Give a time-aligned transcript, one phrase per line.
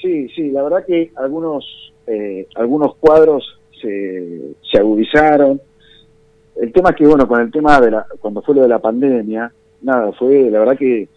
[0.00, 5.60] sí, sí, la verdad que algunos, eh, algunos cuadros se, se agudizaron.
[6.56, 8.80] El tema es que, bueno, con el tema de la, cuando fue lo de la
[8.80, 11.08] pandemia, nada, fue, la verdad que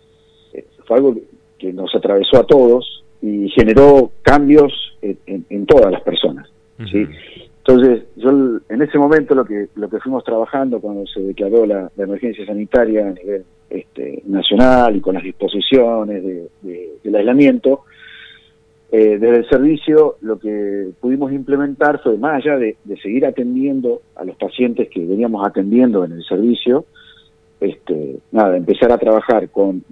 [0.54, 1.15] eh, fue algo
[1.57, 6.50] que nos atravesó a todos y generó cambios en, en, todas las personas,
[6.91, 7.07] ¿sí?
[7.59, 8.32] Entonces, yo
[8.70, 13.07] en ese momento lo que lo que fuimos trabajando cuando se declaró la, emergencia sanitaria
[13.07, 16.50] a nivel este, nacional y con las disposiciones de,
[17.04, 17.84] del aislamiento,
[18.94, 24.26] eh, desde el servicio lo que pudimos implementar fue, más allá de, seguir atendiendo a
[24.26, 26.86] los pacientes que veníamos atendiendo en el servicio,
[27.62, 29.84] este, nada, empezar a trabajar con,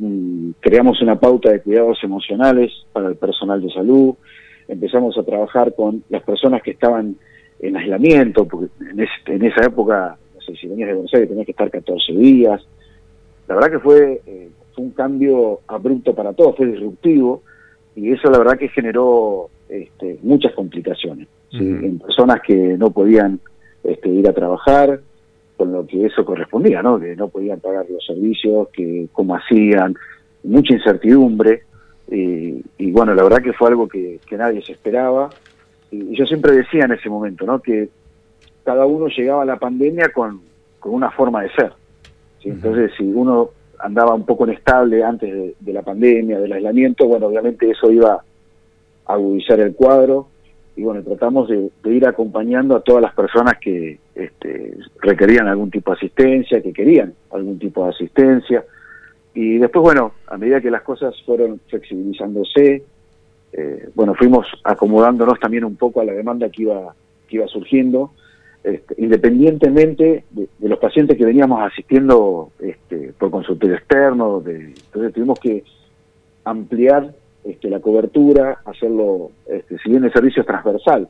[0.59, 4.16] creamos una pauta de cuidados emocionales para el personal de salud,
[4.67, 7.16] empezamos a trabajar con las personas que estaban
[7.62, 11.52] en aislamiento, porque en, esa época, no sé si venías de Buenos Aires tenías que
[11.52, 12.62] estar 14 días.
[13.48, 17.43] La verdad que fue, eh, fue un cambio abrupto para todos, fue disruptivo,
[17.99, 23.40] y eso la verdad que generó este, muchas complicaciones en personas que no podían
[23.84, 25.01] este, ir a trabajar,
[25.57, 26.99] con lo que eso correspondía, ¿no?
[26.99, 29.96] Que no podían pagar los servicios, que cómo hacían,
[30.43, 31.63] mucha incertidumbre,
[32.10, 35.29] y, y bueno, la verdad que fue algo que, que nadie se esperaba,
[35.91, 37.60] y yo siempre decía en ese momento, ¿no?
[37.60, 37.90] Que
[38.63, 40.41] cada uno llegaba a la pandemia con,
[40.79, 41.73] con una forma de ser.
[42.43, 43.49] Entonces, si uno
[43.80, 48.13] andaba un poco inestable antes de, la pandemia, del aislamiento, bueno, obviamente eso iba
[49.05, 50.27] a agudizar el cuadro
[50.76, 55.91] y bueno, tratamos de, ir acompañando a todas las personas que este, requerían algún tipo
[55.91, 58.63] de asistencia, que querían algún tipo de asistencia.
[59.34, 62.84] Y después, bueno, a medida que las cosas fueron flexibilizándose,
[63.52, 66.94] eh, bueno, fuimos acomodándonos también un poco a la demanda que iba,
[67.28, 68.12] que iba surgiendo,
[68.63, 75.40] este, independientemente de, los pacientes que veníamos asistiendo este, por consultorio externo, de, entonces tuvimos
[75.40, 75.63] que
[76.44, 77.13] ampliar
[77.44, 81.07] este, la cobertura, hacerlo, este, si bien el servicio es transversal,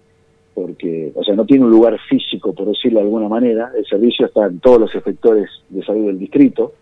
[0.54, 4.26] porque, o sea, no tiene un lugar físico, por decirlo de alguna manera, el servicio
[4.26, 6.74] está en todos los efectores de salud del distrito,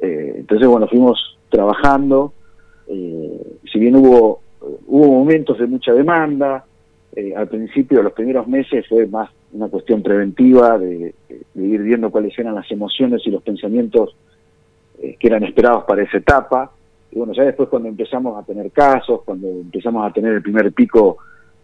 [0.00, 2.32] eh, entonces, bueno, fuimos trabajando,
[2.86, 4.44] eh, si bien hubo
[4.86, 6.64] hubo momentos de mucha demanda,
[7.16, 11.14] eh, al principio, los primeros meses fue más una cuestión preventiva de,
[11.54, 14.16] ir viendo cuáles eran las emociones y los pensamientos
[15.00, 16.72] eh, que eran esperados para esa etapa.
[17.12, 20.72] Y bueno, ya después cuando empezamos a tener casos, cuando empezamos a tener el primer
[20.72, 21.18] pico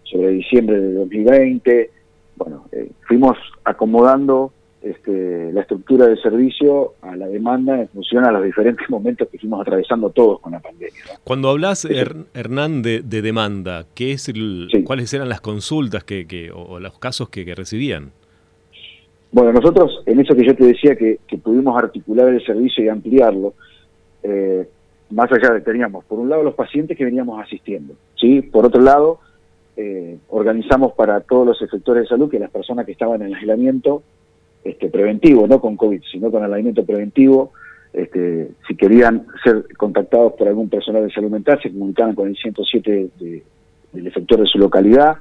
[0.04, 1.90] sobre diciembre de 2020,
[2.36, 4.52] bueno, eh, fuimos acomodando
[4.82, 9.38] este, la estructura del servicio a la demanda en función a los diferentes momentos que
[9.38, 10.94] fuimos atravesando todos con la pandemia.
[11.22, 11.86] Cuando hablas,
[12.34, 14.32] Hernán, de, demanda, ¿qué es
[14.84, 18.12] ¿cuáles eran las consultas que, o, los casos que, recibían?
[19.32, 23.54] Bueno, nosotros, en eso que yo te decía, que, pudimos articular el servicio y ampliarlo,
[24.22, 24.66] eh,
[25.10, 28.42] más allá de teníamos, por un lado, los pacientes que veníamos asistiendo, ¿sí?
[28.42, 29.20] Por otro lado,
[29.76, 34.02] eh, organizamos para todos los efectores de salud que las personas que estaban en aislamiento
[34.64, 37.52] este, preventivo, no con COVID, sino con el alimento preventivo.
[37.92, 42.36] Este, si querían ser contactados por algún personal de salud mental, se comunicaban con el
[42.36, 43.10] 107
[43.92, 45.16] del efector de su localidad.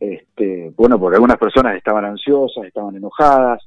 [0.00, 3.62] Este, bueno, porque algunas personas estaban ansiosas, estaban enojadas,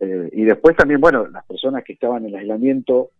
[0.00, 3.10] eh, y después también, bueno, las personas que estaban en aislamiento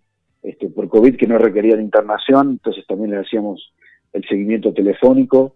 [0.43, 3.73] este, por COVID que no requerían internación, entonces también le hacíamos
[4.13, 5.55] el seguimiento telefónico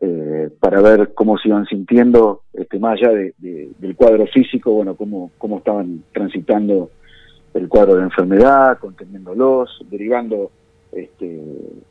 [0.00, 4.94] eh, para ver cómo se iban sintiendo, este, más allá de, del cuadro físico, bueno,
[4.94, 6.90] cómo, cómo estaban transitando
[7.54, 10.52] el cuadro de enfermedad, conteniéndolos, derivando
[10.92, 11.40] este,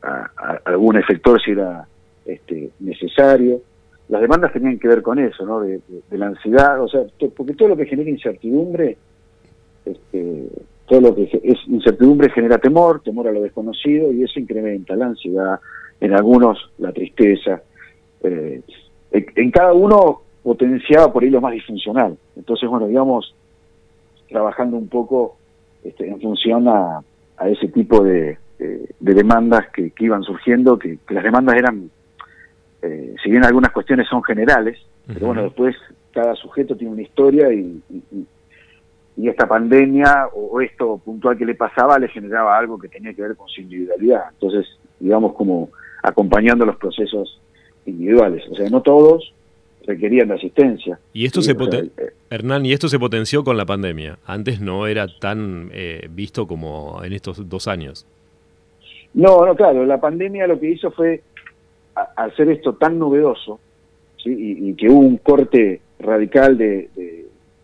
[0.02, 0.30] a,
[0.64, 1.86] algún efector si era
[2.24, 3.60] este, necesario.
[4.08, 5.60] Las demandas tenían que ver con eso, ¿no?
[5.60, 5.80] De,
[6.12, 7.02] la ansiedad, o sea,
[7.36, 8.96] porque todo lo que genera incertidumbre,
[9.84, 10.48] este,
[10.86, 15.06] todo lo que es incertidumbre genera temor, temor a lo desconocido, y eso incrementa la
[15.06, 15.60] ansiedad,
[16.00, 17.60] en algunos la tristeza,
[18.22, 18.62] eh,
[19.12, 22.16] en cada uno potenciaba por ahí lo más disfuncional.
[22.36, 23.34] Entonces, bueno, digamos,
[24.28, 25.36] trabajando un poco
[25.84, 27.02] este, en función a,
[27.46, 28.38] ese tipo de,
[28.98, 31.90] demandas que, iban surgiendo, que, las demandas eran,
[32.82, 35.76] eh, si bien algunas cuestiones son generales, pero bueno, después
[36.12, 41.98] cada sujeto tiene una historia y, y, esta pandemia o, esto puntual que le pasaba
[41.98, 44.24] le generaba algo que tenía que ver con su individualidad.
[44.32, 44.66] Entonces,
[45.00, 45.70] digamos, como
[46.02, 47.40] acompañando los procesos
[47.88, 48.44] individuales.
[48.50, 49.32] O sea, no todos
[49.86, 50.98] requerían de asistencia.
[51.12, 51.90] Y esto se eh,
[52.30, 54.18] Hernán, y esto se potenció con la pandemia.
[54.26, 58.06] Antes no era tan eh, visto como en estos dos años.
[59.14, 61.22] No, no, claro, la pandemia lo que hizo fue
[62.16, 63.58] hacer esto tan novedoso
[64.24, 66.90] y, que hubo un corte radical de,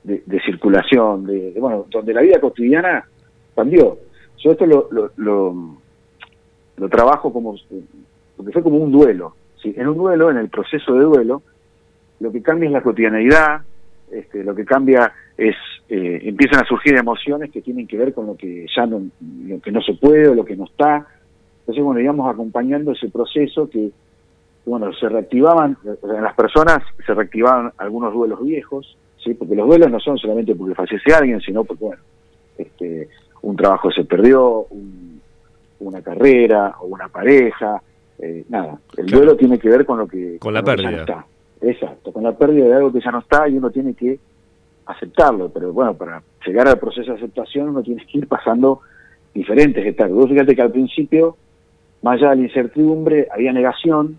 [0.03, 3.07] de, circulación, de, bueno, donde la vida cotidiana
[3.55, 3.99] cambió.
[4.39, 5.77] Yo esto lo, lo, lo,
[6.77, 7.55] lo trabajo como
[8.37, 9.35] porque fue como un duelo.
[9.65, 9.75] ¿Sí?
[9.77, 11.43] En un duelo, en el proceso de duelo,
[12.21, 13.63] lo que cambia es la cotidianeidad,
[14.13, 15.57] este, lo que cambia es,
[15.89, 19.03] eh, empiezan a surgir emociones que tienen que ver con lo que ya no,
[19.47, 21.07] lo que no se puede o lo que no está.
[21.61, 23.91] Entonces, bueno, íbamos acompañando ese proceso que,
[24.67, 29.35] bueno, se reactivaban, en las personas se reactivaban algunos duelos viejos, ¿sí?
[29.35, 32.03] porque los duelos no son solamente porque fallece alguien, sino porque, bueno,
[32.59, 33.09] este,
[33.43, 34.67] un trabajo se perdió,
[35.81, 37.83] una carrera o una pareja,
[38.19, 38.79] eh, nada.
[38.97, 40.39] El duelo tiene que ver con lo que...
[40.39, 41.27] Con la pérdida.
[41.61, 44.19] Exacto, con la pérdida de algo que ya no está y uno tiene que
[44.87, 48.81] aceptarlo, pero bueno, para llegar al proceso de aceptación uno tiene que ir pasando
[49.33, 50.13] diferentes etapas.
[50.13, 51.37] Vos fíjate que al principio,
[52.03, 54.19] más allá de la incertidumbre, había negación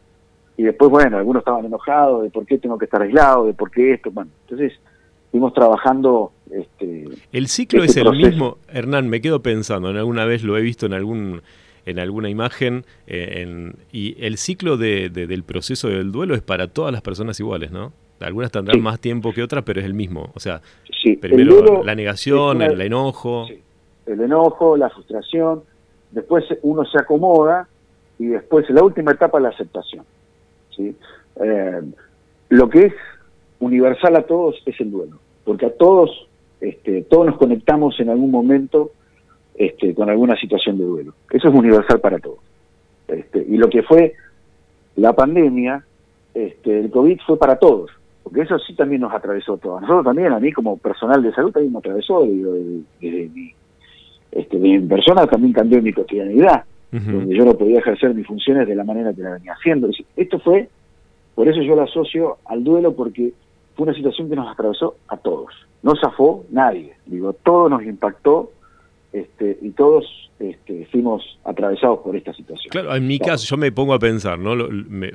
[0.57, 3.69] y después, bueno, algunos estaban enojados de por qué tengo que estar aislado, de por
[3.69, 4.73] qué esto, bueno, entonces
[5.31, 6.31] fuimos trabajando...
[6.49, 10.57] Este, el ciclo este es el mismo, Hernán, me quedo pensando, en alguna vez lo
[10.57, 11.41] he visto en algún
[11.85, 16.91] en alguna imagen, eh, y el ciclo de, del proceso del duelo es para todas
[16.91, 17.93] las personas iguales, ¿no?
[18.19, 20.31] Algunas tendrán más tiempo que otras, pero es el mismo.
[20.35, 20.61] O sea,
[21.19, 23.47] primero la negación, el enojo.
[24.05, 25.63] El enojo, la frustración,
[26.11, 27.67] después uno se acomoda
[28.17, 30.05] y después la última etapa la aceptación.
[30.75, 30.95] ¿sí?
[31.43, 31.81] Eh,
[32.49, 32.93] lo que es
[33.59, 36.27] universal a todos es el duelo, porque a todos,
[36.61, 38.91] este, todos nos conectamos en algún momento
[39.57, 41.13] este, con alguna situación de duelo.
[41.31, 42.39] Eso es universal para todos.
[43.07, 44.13] Este, y lo que fue
[44.95, 45.83] la pandemia,
[46.33, 47.91] este, el COVID fue para todos,
[48.23, 49.81] porque eso sí también nos atravesó a todos.
[49.81, 53.53] Nosotros también, a mí como personal de salud, también me atravesó, desde, mi,
[54.31, 58.75] este, mi persona también cambió mi cotidianidad, donde yo no podía ejercer mis funciones de
[58.75, 59.89] la manera que la venía haciendo.
[60.15, 60.69] Esto fue,
[61.35, 63.33] por eso yo lo asocio al duelo, porque
[63.75, 65.51] fue una situación que nos atravesó a todos.
[65.83, 68.51] No zafó nadie, digo, todo nos impactó
[69.15, 70.05] este, y todos
[70.39, 72.69] este, fuimos atravesados por esta situación.
[72.69, 74.51] Claro, en mi caso yo me pongo a pensar, ¿no?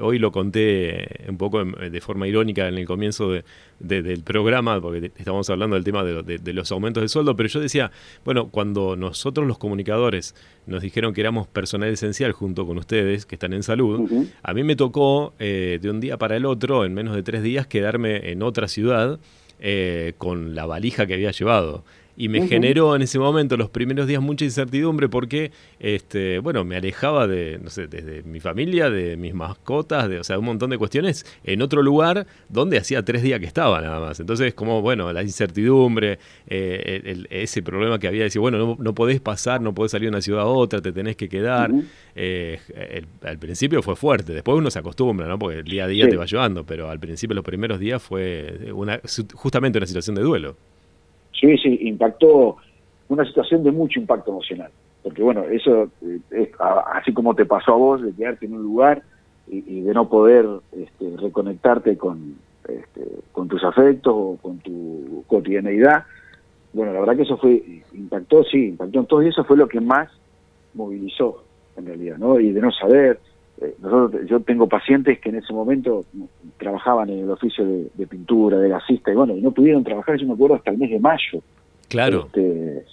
[0.00, 3.31] hoy lo conté un poco de forma irónica en el comienzo
[3.79, 7.91] del programa, porque estamos hablando del tema de, los aumentos de sueldo, pero yo decía,
[8.25, 10.35] bueno, cuando nosotros los comunicadores
[10.67, 14.11] nos dijeron que éramos personal esencial junto con ustedes, que están en salud,
[14.43, 17.43] a mí me tocó eh, de un día para el otro, en menos de tres
[17.43, 19.20] días, quedarme en otra ciudad
[19.58, 21.85] eh, con la valija que había llevado
[22.20, 26.76] y me generó en ese momento los primeros días mucha incertidumbre porque este bueno me
[26.76, 30.69] alejaba de no sé desde mi familia de mis mascotas de o sea un montón
[30.69, 34.20] de cuestiones en otro lugar donde hacía tres días que estaba nada más.
[34.20, 38.94] Entonces como bueno la incertidumbre eh, ese problema que había de decir bueno no, no,
[38.94, 41.70] podés pasar no podés salir de una ciudad a otra te tenés que quedar
[42.14, 42.61] eh,
[43.23, 46.16] al principio fue fuerte después uno se acostumbra no porque el día a día te
[46.16, 49.00] va llevando pero al principio los primeros días fue una
[49.32, 50.56] justamente una situación de duelo
[51.38, 52.56] Sí, sí, impactó
[53.08, 54.70] una situación de mucho impacto emocional.
[55.02, 56.48] Porque bueno, eso eh, es
[56.94, 59.02] así como te pasó a vos, de quedarte en un lugar
[59.48, 62.36] y, de no poder este, reconectarte con,
[62.68, 66.04] este, con tus afectos o con tu cotidianeidad.
[66.72, 69.66] Bueno, la verdad que eso fue, impactó, sí, impactó en todo y eso fue lo
[69.66, 70.08] que más
[70.74, 71.42] movilizó
[71.76, 72.38] en realidad, ¿no?
[72.38, 73.18] Y de no saber,
[73.60, 76.04] eh, nosotros, yo tengo pacientes que en ese momento
[76.56, 80.26] trabajaban en el oficio de, pintura, de gasista, y bueno, y no pudieron trabajar, yo
[80.26, 81.42] me acuerdo, hasta el mes de mayo.
[81.88, 82.26] Claro.
[82.26, 82.84] Este,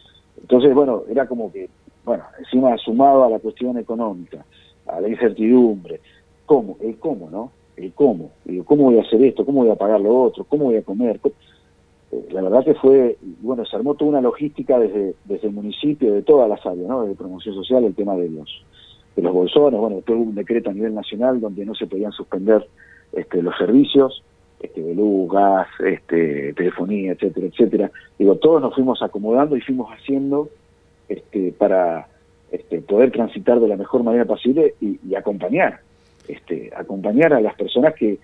[0.42, 1.70] entonces, bueno, era como que,
[2.04, 4.44] bueno, encima sumado a la cuestión económica,
[4.88, 6.02] a la incertidumbre,
[6.46, 6.78] ¿cómo?
[6.82, 7.52] El cómo, ¿no?
[7.78, 8.32] El cómo.
[8.44, 9.46] Digo, ¿cómo voy a hacer esto?
[9.46, 10.44] ¿Cómo voy a pagar lo otro?
[10.44, 11.20] ¿Cómo voy a comer?
[12.12, 16.14] Eh, la verdad que fue, bueno, se armó toda una logística desde, desde el municipio,
[16.14, 17.06] de todas las áreas, ¿no?
[17.06, 18.64] De promoción social, el tema de los
[19.18, 22.12] de los bolsones, bueno, después hubo un decreto a nivel nacional donde no se podían
[22.12, 22.66] suspender
[23.12, 24.24] este, los servicios,
[24.60, 27.92] este, de luz, gas, este, telefonía, etcétera, etcétera.
[28.20, 30.50] Digo, todos nos fuimos acomodando y fuimos haciendo
[31.10, 32.08] este, para
[32.52, 35.80] este, poder transitar de la mejor manera posible y, acompañar,
[36.28, 38.20] este, acompañar a las personas que,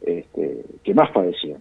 [0.00, 1.58] este, que más padecían.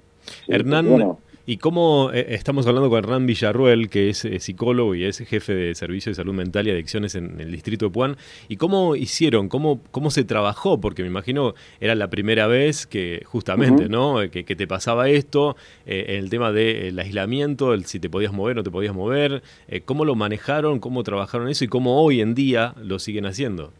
[0.47, 1.17] Hernán,
[1.49, 5.55] ¿Y cómo eh, estamos hablando con Hernán Villarruel, que es eh, psicólogo y es jefe
[5.55, 8.17] de Servicio de Salud Mental y Adicciones en el distrito de Puan?
[8.49, 9.47] ¿Y cómo hicieron?
[9.47, 10.81] ¿Cómo, cómo se trabajó?
[10.81, 14.17] Porque me imagino era la primera vez que justamente, ¿no?
[14.29, 18.59] Que, te pasaba esto, eh, el tema del aislamiento, el si te podías mover o
[18.59, 19.41] no te podías mover.
[19.85, 20.81] ¿Cómo lo manejaron?
[20.81, 21.63] ¿Cómo trabajaron eso?
[21.63, 23.71] ¿Y cómo hoy en día lo siguen haciendo?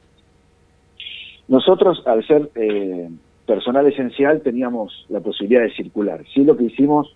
[1.50, 2.50] Nosotros, al ser
[3.46, 6.24] personal esencial, teníamos la posibilidad de circular.
[6.34, 7.14] Sí, lo que hicimos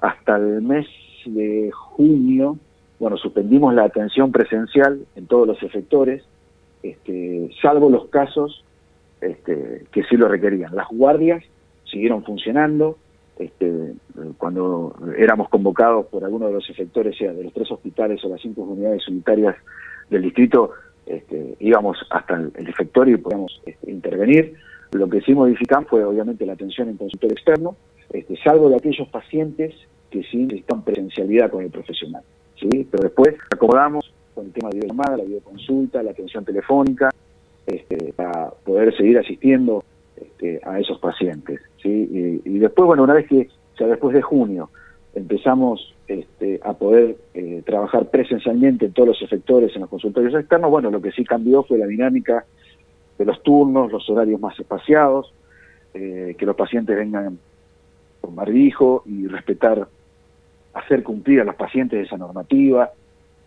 [0.00, 0.86] hasta el mes
[1.26, 2.58] de junio,
[2.98, 6.24] bueno, suspendimos la atención presencial en todos los efectores,
[6.82, 8.64] este, salvo los casos
[9.20, 10.74] este, que sí lo requerían.
[10.74, 11.42] Las guardias
[11.84, 12.98] siguieron funcionando,
[13.38, 13.94] este,
[14.36, 18.40] cuando éramos convocados por alguno de los efectores, sea de los tres hospitales o las
[18.40, 19.56] cinco unidades unitarias
[20.10, 20.72] del distrito,
[21.06, 24.54] este, íbamos hasta el, efectorio y podíamos este, intervenir.
[24.92, 27.76] Lo que sí modificamos fue obviamente la atención en consultorio externo,
[28.10, 29.74] este, salvo de aquellos pacientes
[30.10, 32.22] que sí necesitan presencialidad con el profesional.
[32.58, 32.86] ¿sí?
[32.90, 37.10] Pero después acomodamos con el tema de videollamada, la videoconsulta, la atención telefónica,
[37.66, 39.84] este, para poder seguir asistiendo
[40.16, 41.60] este, a esos pacientes.
[41.82, 42.40] ¿sí?
[42.44, 44.70] Y, después, bueno, una vez que, o sea, después de junio,
[45.14, 50.70] empezamos este, a poder eh, trabajar presencialmente en todos los efectores en los consultorios externos,
[50.70, 52.44] bueno, lo que sí cambió fue la dinámica
[53.18, 55.32] de los turnos, los horarios más espaciados,
[55.94, 57.38] eh, que los pacientes vengan
[58.34, 59.88] con y respetar,
[60.74, 62.90] hacer cumplir a los pacientes esa normativa,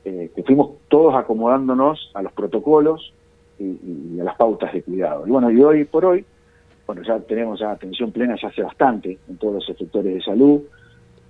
[0.04, 3.14] eh, que fuimos todos acomodándonos a los protocolos
[3.60, 5.28] y, a las pautas de cuidado.
[5.28, 6.26] Y bueno, y hoy por hoy,
[6.88, 10.62] bueno, ya tenemos atención plena ya hace bastante en todos los sectores de salud,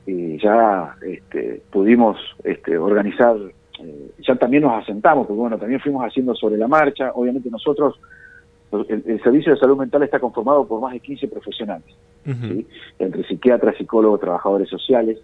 [0.06, 3.36] y ya este, pudimos este, organizar,
[3.80, 8.00] eh, ya también nos asentamos, porque bueno, también fuimos haciendo sobre la marcha, obviamente nosotros,
[8.72, 11.88] el, Servicio de Salud Mental está conformado por más de 15 profesionales,
[13.00, 15.20] entre psiquiatras, psicólogos, trabajadores sociales,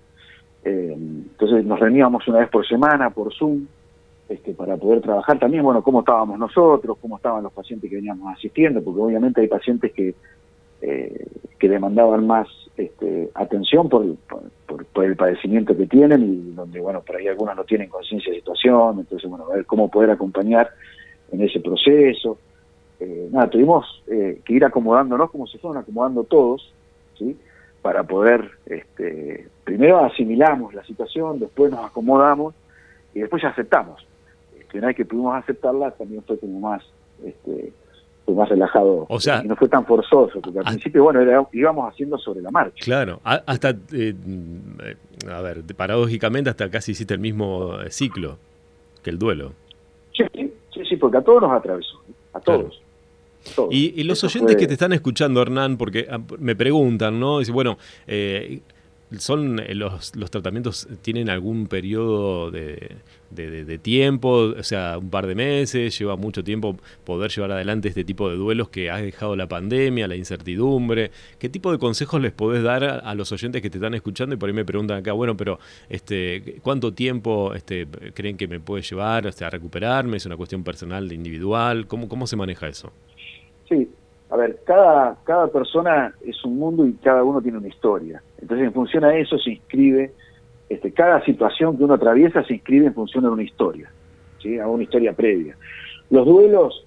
[0.64, 3.66] eh, entonces nos reuníamos una vez por semana por Zoom,
[4.28, 5.40] este, para poder trabajar.
[5.40, 9.48] También, bueno, cómo estábamos nosotros, cómo estaban los pacientes que veníamos asistiendo, porque obviamente hay
[9.48, 10.14] pacientes que,
[10.82, 11.26] eh,
[11.58, 14.06] que demandaban más este, atención por,
[14.94, 18.40] por, el padecimiento que tienen y donde, bueno, por ahí algunos no tienen conciencia de
[18.40, 20.70] situación, entonces, bueno, a ver cómo poder acompañar
[21.32, 22.38] en ese proceso.
[23.00, 26.74] Eh, nada, tuvimos eh, que ir acomodándonos como se fueron acomodando todos,
[27.18, 27.38] ¿sí?
[27.82, 32.56] Para poder, este, primero asimilamos la situación, después nos acomodamos
[33.14, 34.06] y después ya aceptamos.
[34.70, 36.84] Que una vez que pudimos aceptarla, también fue como más,
[37.24, 37.72] este,
[38.26, 39.06] fue más relajado.
[39.08, 42.42] O sea, y no fue tan forzoso, porque al principio, bueno, era, íbamos haciendo sobre
[42.42, 42.84] la marcha.
[42.84, 44.14] Claro, hasta, eh,
[45.32, 48.38] a ver, paradójicamente hasta casi hiciste el mismo eh, ciclo
[49.04, 49.54] que el duelo.
[50.12, 50.26] Sí,
[50.74, 52.02] sí, sí, porque a todos nos atravesó,
[52.34, 52.82] a todos.
[53.72, 57.40] Y, los oyentes que te están escuchando, Hernán, porque ah, me preguntan, ¿no?
[57.40, 57.78] Dice, bueno,
[58.08, 58.62] eh,
[59.18, 62.98] son eh, los, los, tratamientos tienen algún periodo de,
[63.30, 68.04] de, tiempo, o sea, un par de meses, lleva mucho tiempo poder llevar adelante este
[68.04, 71.12] tipo de duelos que ha dejado la pandemia, la incertidumbre.
[71.40, 74.36] ¿Qué tipo de consejos les podés dar a, los oyentes que te están escuchando?
[74.36, 78.60] Y por ahí me preguntan acá, bueno, pero este, ¿cuánto tiempo este, creen que me
[78.60, 80.18] puede llevar a recuperarme?
[80.18, 81.88] ¿Es una cuestión personal, individual?
[81.88, 82.92] ¿Cómo, cómo se maneja eso?
[83.68, 83.90] Sí,
[84.30, 88.22] a ver, cada, cada persona es un mundo y cada uno tiene una historia.
[88.42, 90.14] Entonces, en función a eso se inscribe,
[90.70, 93.90] este, cada situación que uno atraviesa se inscribe en función de una historia,
[94.42, 94.60] ¿sí?
[94.60, 95.56] a una historia previa.
[96.10, 96.86] Los duelos,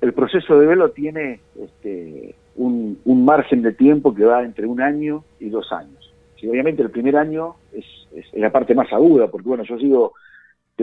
[0.00, 4.80] el proceso de duelo tiene este, un, un margen de tiempo que va entre un
[4.80, 6.12] año y dos años.
[6.48, 10.14] Obviamente el primer año es, es, la parte más aguda, porque bueno, yo sigo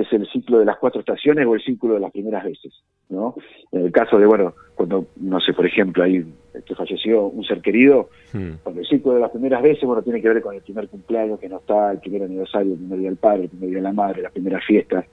[0.01, 2.73] es el ciclo de las cuatro estaciones o el ciclo de las primeras veces,
[3.09, 3.35] ¿no?
[3.71, 6.25] En el caso de, bueno, cuando, no sé, por ejemplo, ahí
[6.65, 8.51] que falleció un ser querido, hmm.
[8.63, 11.39] cuando el ciclo de las primeras veces, bueno, tiene que ver con el primer cumpleaños
[11.39, 13.83] que no está, el primer aniversario, el primer día del padre, el primer día de
[13.83, 15.05] la madre, las primeras fiestas,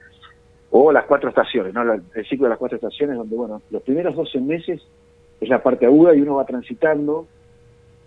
[0.70, 1.82] o las cuatro estaciones, ¿no?
[1.92, 4.82] El ciclo de las cuatro estaciones, donde, bueno, los primeros 12 meses
[5.40, 7.26] es la parte aguda y uno va transitando,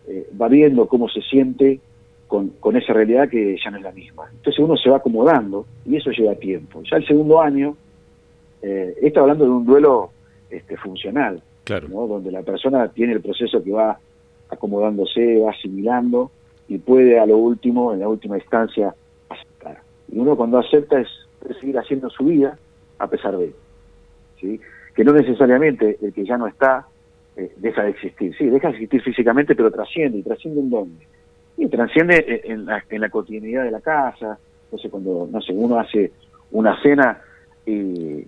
[0.08, 1.80] eh, va viendo cómo se siente,
[2.28, 4.30] con, con, esa realidad que ya no es la misma.
[4.32, 6.84] Entonces uno se va acomodando y eso lleva tiempo.
[6.84, 7.76] Ya el segundo año,
[8.62, 10.12] eh, está hablando de un duelo
[10.50, 11.88] este, funcional, claro.
[11.88, 14.00] donde la persona tiene el proceso que va
[14.50, 16.32] acomodándose, va asimilando
[16.68, 18.94] y puede a lo último, en la última instancia,
[19.30, 19.82] aceptar.
[20.12, 21.08] Y uno cuando acepta es,
[21.60, 22.58] seguir haciendo su vida
[22.98, 23.54] a pesar de
[24.42, 24.60] ¿sí?
[24.94, 26.86] Que no necesariamente el que ya no está
[27.38, 28.36] eh, deja de existir.
[28.38, 30.18] Sí, deja de existir físicamente, pero trasciende.
[30.18, 31.06] ¿Y trasciende en dónde?
[31.60, 34.40] y transciende en la, en la cotidianidad de la casa.
[34.66, 36.12] Entonces, cuando, no sé, uno hace
[36.52, 37.22] una cena
[37.66, 38.26] y,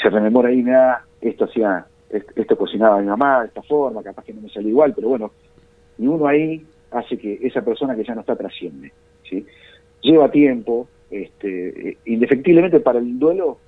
[0.00, 4.34] se rememora ahí, nada, esto hacía, esto cocinaba mi mamá de esta forma, capaz que
[4.34, 5.30] no me sale igual, pero bueno,
[5.98, 8.92] y uno ahí hace que esa persona que ya no está trasciende,
[9.28, 9.44] ¿sí?
[10.02, 13.58] Lleva tiempo, este, indefectiblemente para el duelo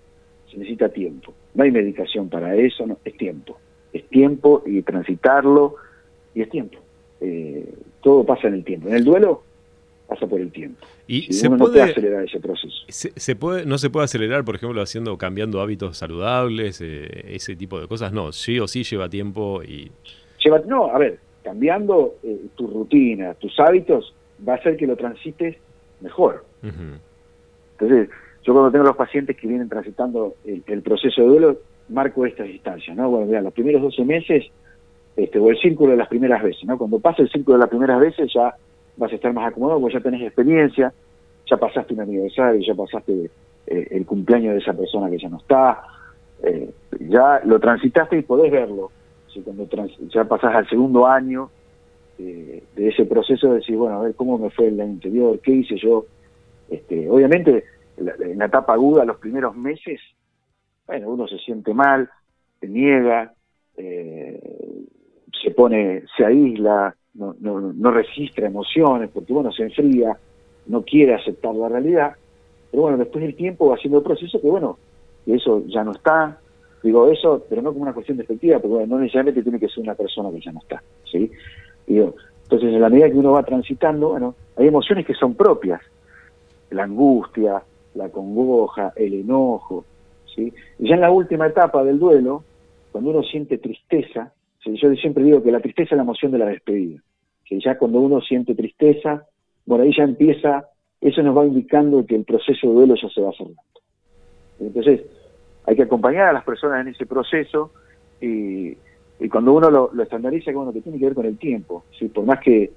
[0.50, 3.59] se necesita tiempo, no hay medicación para eso, no, es tiempo,
[3.92, 5.76] es tiempo y transitarlo
[6.35, 6.78] y es tiempo.
[7.21, 8.88] Eh, todo pasa en el tiempo.
[8.88, 9.44] En el duelo
[10.06, 10.87] pasa por el tiempo.
[11.06, 12.75] Y se puede, no puede acelerar ese proceso.
[12.88, 17.80] Se, puede, no se puede acelerar, por ejemplo, haciendo, cambiando hábitos saludables, eh, ese tipo
[17.80, 18.12] de cosas.
[18.12, 19.90] No, sí o sí lleva tiempo y.
[20.44, 24.14] Lleva, no, a ver, cambiando eh, tu rutina, tus hábitos,
[24.46, 25.56] va a hacer que lo transites
[26.00, 26.44] mejor.
[26.62, 28.08] Entonces,
[28.42, 31.58] yo cuando tengo los pacientes que vienen transitando el, proceso de duelo,
[31.88, 33.11] marco estas distancias, ¿no?
[33.11, 34.44] Bueno, mira, los primeros 12 meses
[35.16, 36.76] este, o el círculo de las primeras veces, ¿no?
[36.78, 38.54] Cuando pasa el círculo de las primeras veces ya
[38.96, 40.92] vas a estar más acomodado porque ya tenés experiencia,
[41.50, 43.30] ya pasaste un aniversario, ya pasaste
[43.66, 45.82] eh, el cumpleaños de esa persona que ya no está,
[46.42, 46.70] eh,
[47.00, 48.90] ya lo transitaste y podés verlo.
[49.32, 49.68] Si cuando
[50.08, 51.50] ya pasás al segundo año
[52.16, 55.76] de ese proceso, decir, bueno, a ver cómo me fue el año anterior, qué hice
[55.76, 56.06] yo.
[56.70, 57.64] Este, obviamente,
[57.96, 60.00] en la etapa aguda, los primeros meses,
[60.86, 62.08] bueno, uno se siente mal,
[62.60, 63.32] se niega,
[63.76, 64.40] eh,
[65.42, 70.16] se pone, se aísla, no, no, no registra emociones, porque bueno, se enfría,
[70.66, 72.14] no quiere aceptar la realidad,
[72.71, 74.78] pero bueno, después del tiempo va haciendo el proceso que bueno,
[75.26, 76.38] eso ya no está,
[76.83, 79.83] digo eso, pero no como una cuestión despectiva, porque bueno, no necesariamente tiene que ser
[79.83, 81.30] una persona que ya no está, ¿sí?
[81.87, 85.80] Digo, entonces en la medida que uno va transitando, bueno, hay emociones que son propias,
[86.71, 87.62] la angustia,
[87.94, 89.85] la congoja, el enojo,
[90.35, 90.52] ¿sí?
[90.78, 92.44] Y ya en la última etapa del duelo,
[92.92, 94.33] cuando uno siente tristeza,
[94.73, 97.00] yo siempre digo que la tristeza es la emoción de la despedida,
[97.44, 99.26] que ya cuando uno siente tristeza,
[99.66, 100.68] bueno, ahí ya empieza,
[101.00, 103.61] eso nos va indicando que el proceso de duelo ya se va cerrando.
[104.61, 105.02] Entonces,
[105.66, 107.73] hay que acompañar a las personas en ese proceso
[108.21, 108.76] y,
[109.30, 112.09] cuando uno lo, estandariza, bueno, que tiene que ver con el tiempo, ¿sí?
[112.09, 112.73] por más que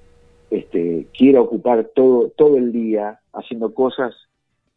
[0.50, 4.15] este, quiera ocupar todo, todo el día haciendo cosas,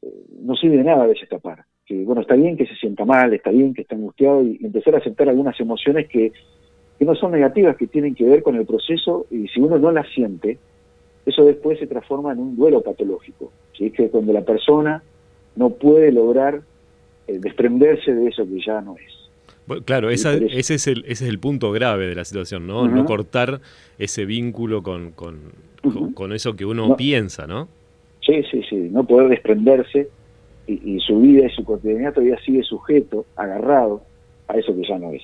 [0.02, 0.08] eh,
[0.42, 1.64] no sirve de nada a veces escapar.
[1.86, 4.94] Que, bueno, está bien que se sienta mal, está bien que está angustiado y empezar
[4.94, 6.32] a aceptar algunas emociones que
[7.00, 9.90] que no son negativas, que tienen que ver con el proceso y si uno no
[9.90, 10.58] las siente,
[11.24, 13.90] eso después se transforma en un duelo patológico, ¿sí?
[13.90, 15.02] que cuando la persona
[15.56, 16.60] no puede lograr
[17.26, 19.82] eh, desprenderse de eso que ya no es.
[19.86, 22.86] claro, ese, es el, ese es el punto grave de la situación, ¿no?
[22.86, 23.62] No cortar
[23.98, 27.68] ese vínculo con, con, eso que uno piensa, ¿no?
[28.26, 30.10] Sí, sí, sí, no poder desprenderse
[30.66, 34.02] y, y su vida y su cotidianidad todavía sigue sujeto, agarrado
[34.48, 35.22] a eso que ya no es.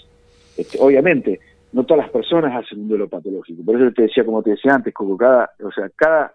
[0.56, 1.38] Este, obviamente,
[1.72, 3.64] no todas las personas hacen un duelo patológico.
[3.64, 6.32] Por eso te decía, como te decía antes, como cada, o sea, cada,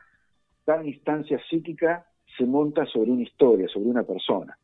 [0.66, 2.06] cada instancia psíquica
[2.38, 4.58] se monta sobre una historia, sobre una persona.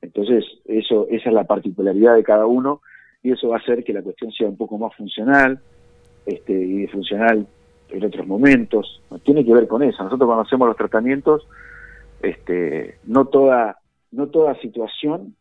[0.00, 2.80] Entonces, eso, esa es la particularidad de cada uno
[3.22, 5.60] y eso va a hacer que la cuestión sea un poco más funcional
[6.26, 7.46] este, y funcional
[7.90, 9.02] en otros momentos.
[9.24, 10.02] Tiene que ver con eso.
[10.02, 11.46] Nosotros cuando hacemos los tratamientos,
[12.22, 13.78] este, no toda,
[14.12, 15.34] no toda situación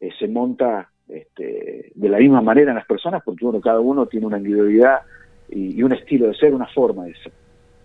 [0.00, 4.06] eh, se monta este, de la misma manera en las personas, porque uno, cada uno
[4.06, 5.00] tiene una individualidad
[5.48, 7.32] y, un estilo de ser, una forma de ser.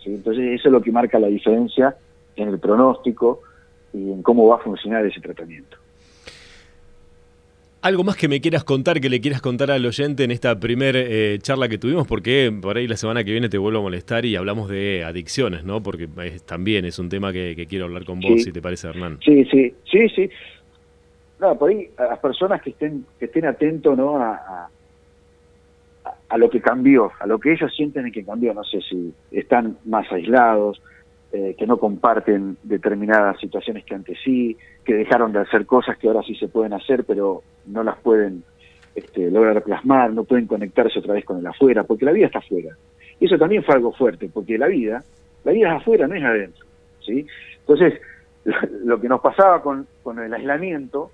[0.05, 1.95] Entonces eso es lo que marca la diferencia
[2.36, 3.41] en el pronóstico
[3.93, 5.77] y en cómo va a funcionar ese tratamiento.
[7.84, 10.99] Algo más que me quieras contar, que le quieras contar al oyente en esta primera
[10.99, 14.23] eh, charla que tuvimos, porque por ahí la semana que viene te vuelvo a molestar
[14.23, 15.81] y hablamos de adicciones, ¿no?
[15.81, 16.07] Porque
[16.45, 19.17] también es un tema que, quiero hablar con vos, si te parece, Hernán.
[19.25, 20.29] Sí, sí, sí, sí.
[21.41, 24.17] No, por ahí a las personas que estén, que estén atentos ¿no?
[24.17, 24.69] A,
[26.30, 29.77] a, lo que cambió, a lo que ellos sienten que cambió, no sé si están
[29.86, 30.80] más aislados,
[31.34, 36.08] eh, que no comparten determinadas situaciones que antes sí, que dejaron de hacer cosas que
[36.08, 38.43] ahora sí se pueden hacer, pero no las pueden
[38.93, 42.38] este, lograr plasmar, no pueden conectarse otra vez con el afuera, porque la vida está
[42.38, 42.77] afuera.
[43.19, 45.04] Y eso también fue algo fuerte, porque la vida,
[45.43, 46.65] la vida es afuera, no es adentro.
[47.04, 47.25] ¿sí?
[47.62, 47.99] Entonces,
[48.86, 51.10] lo que nos pasaba con, con el aislamiento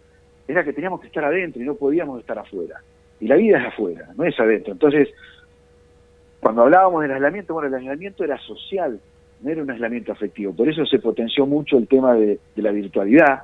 [0.48, 2.82] era que teníamos que estar adentro y no podíamos estar afuera.
[3.20, 4.74] Y la vida es afuera, no es adentro.
[4.74, 5.10] Entonces,
[6.40, 9.00] cuando hablábamos del aislamiento, bueno, el aislamiento era social,
[9.42, 10.54] no era un aislamiento afectivo.
[10.54, 13.44] Por eso se potenció mucho el tema de, la virtualidad.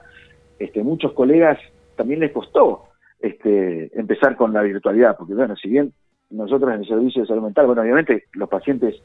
[0.60, 1.60] Este, muchos colegas
[1.96, 2.86] también les costó
[3.20, 5.92] este, empezar con la virtualidad, porque bueno, si bien
[6.30, 8.96] nosotros en el servicio de salud mental, bueno, obviamente los pacientes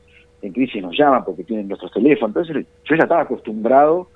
[0.41, 4.09] en crisis nos llaman porque tienen nuestros teléfonos, entonces yo ya estaba acostumbrado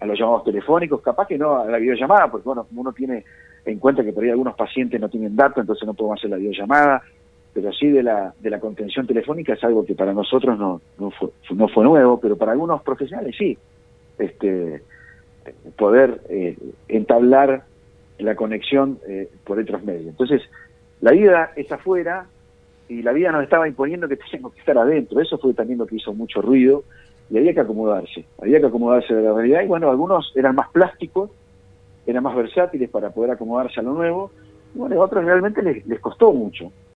[0.00, 3.24] a los llamados telefónicos, capaz que no a la videollamada, porque bueno, uno tiene
[3.64, 6.36] en cuenta que por ahí algunos pacientes no tienen datos, entonces no podemos hacer la
[6.36, 7.02] videollamada,
[7.52, 11.10] pero sí de la, de la contención telefónica es algo que para nosotros no, no,
[11.10, 13.58] fue, no fue nuevo, pero para algunos profesionales sí,
[14.18, 14.82] este,
[15.76, 16.56] poder eh,
[16.88, 17.64] entablar
[18.18, 20.06] la conexión eh, por otros medios.
[20.06, 20.42] Entonces,
[21.00, 22.26] la vida es afuera
[22.88, 25.86] y la vida nos estaba imponiendo que teníamos que estar adentro, eso fue también lo
[25.86, 26.84] que hizo mucho ruido
[27.30, 29.62] y había que acomodarse, había que acomodarse de la realidad.
[29.62, 31.30] Y bueno, algunos eran más plásticos,
[32.06, 34.30] eran más versátiles para poder acomodarse a lo nuevo,
[34.74, 36.72] y bueno, a otros realmente les, les costó mucho,